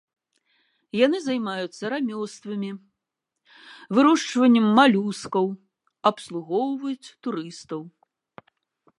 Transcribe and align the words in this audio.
Яны 1.05 1.17
займаюцца 1.23 1.83
рамёствамі, 1.93 2.71
вырошчваннем 3.97 4.65
малюскаў, 4.79 5.45
абслугоўваюць 6.11 7.13
турыстаў. 7.29 7.81